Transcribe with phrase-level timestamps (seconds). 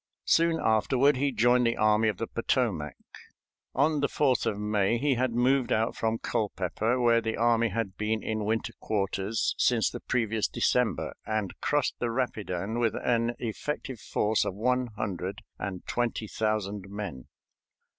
[0.25, 2.95] Soon afterward he joined the Army of the Potomac.
[3.75, 7.97] On the 4th of May he had moved out from Culpeper, where the army had
[7.97, 13.99] been in winter quarters since the previous December, and crossed the Rapidan with an effective
[13.99, 17.25] force of one hundred and twenty thousand men.